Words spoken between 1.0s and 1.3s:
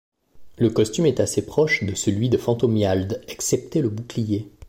est